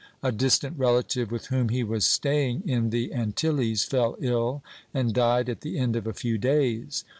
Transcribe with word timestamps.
A 0.23 0.31
distant 0.31 0.79
relative, 0.79 1.29
with 1.31 1.45
whom 1.49 1.69
he 1.69 1.83
was 1.83 2.07
staying 2.07 2.67
in 2.67 2.89
the 2.89 3.13
Antilles, 3.13 3.83
fell 3.83 4.17
ill, 4.19 4.63
and 4.95 5.13
died 5.13 5.47
at 5.47 5.61
the 5.61 5.77
end 5.77 5.95
of 5.95 6.07
a 6.07 6.11
few 6.13 6.39
days. 6.39 7.03